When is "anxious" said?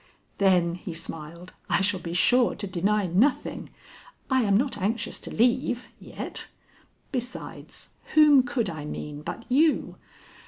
4.79-5.19